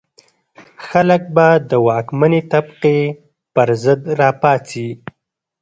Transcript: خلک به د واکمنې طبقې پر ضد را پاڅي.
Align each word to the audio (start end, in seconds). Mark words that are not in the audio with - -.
خلک 0.87 1.21
به 1.35 1.47
د 1.69 1.71
واکمنې 1.87 2.41
طبقې 2.51 2.99
پر 3.53 3.69
ضد 3.83 4.01
را 4.19 4.29
پاڅي. 4.41 4.87